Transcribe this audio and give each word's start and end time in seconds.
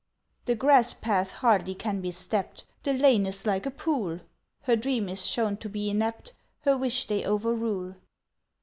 "The 0.45 0.55
grass 0.55 0.95
path 0.95 1.31
hardly 1.31 1.75
can 1.75 2.01
be 2.01 2.09
stepped, 2.09 2.65
The 2.81 2.91
lane 2.91 3.27
is 3.27 3.45
like 3.45 3.67
a 3.67 3.69
pool!"— 3.69 4.21
Her 4.63 4.75
dream 4.75 5.07
is 5.07 5.27
shown 5.27 5.57
to 5.57 5.69
be 5.69 5.91
inept, 5.91 6.33
Her 6.61 6.75
wish 6.75 7.05
they 7.05 7.23
overrule. 7.23 7.93